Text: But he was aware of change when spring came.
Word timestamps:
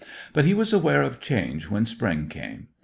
But 0.33 0.45
he 0.45 0.55
was 0.55 0.73
aware 0.73 1.03
of 1.03 1.19
change 1.19 1.69
when 1.69 1.85
spring 1.85 2.27
came. 2.27 2.69